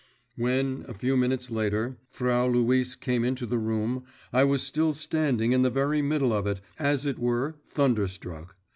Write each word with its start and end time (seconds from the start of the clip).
When, 0.35 0.83
a 0.87 0.95
few 0.95 1.15
minutes 1.15 1.51
later, 1.51 1.99
Frau 2.09 2.47
Luise 2.47 2.95
came 2.95 3.23
into 3.23 3.45
the 3.45 3.59
room 3.59 4.03
I 4.33 4.43
was 4.45 4.63
still 4.63 4.93
standing 4.93 5.51
in 5.51 5.61
the 5.61 5.69
very 5.69 6.01
middle 6.01 6.33
of 6.33 6.47
it, 6.47 6.59
as 6.79 7.05
it 7.05 7.19
were, 7.19 7.57
thunderstruck. 7.69 8.55